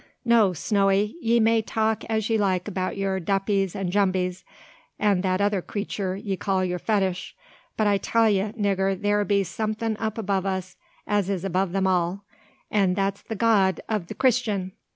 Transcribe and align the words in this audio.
No, 0.25 0.51
Snowy! 0.51 1.15
ye 1.21 1.39
may 1.39 1.61
talk 1.61 2.03
as 2.05 2.27
ye 2.27 2.35
like 2.35 2.73
'bout 2.73 2.97
your 2.97 3.19
Duppys 3.19 3.75
and 3.75 3.91
Jumbes, 3.91 4.43
and 4.97 5.21
that 5.21 5.41
other 5.41 5.61
creetur 5.61 6.15
ye 6.15 6.35
call 6.37 6.65
your 6.65 6.79
Fetush; 6.79 7.35
but 7.77 7.85
I 7.85 7.99
tell 7.99 8.27
ye, 8.27 8.51
nigger, 8.53 8.99
thear 8.99 9.23
be 9.23 9.43
somethin' 9.43 9.95
up 9.97 10.17
above 10.17 10.47
us 10.47 10.75
as 11.05 11.29
is 11.29 11.45
above 11.45 11.75
all 11.85 12.11
them, 12.13 12.21
an' 12.71 12.93
that's 12.95 13.21
the 13.21 13.35
God 13.35 13.79
o' 13.89 13.99
the 13.99 14.15
Christyun. 14.15 14.71